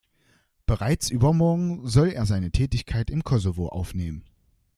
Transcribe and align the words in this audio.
Bereits 0.65 1.11
übermorgen 1.11 1.87
soll 1.87 2.07
er 2.11 2.25
seine 2.25 2.49
Tätigkeit 2.49 3.11
im 3.11 3.23
Kosovo 3.23 3.67
aufnehmen. 3.67 4.23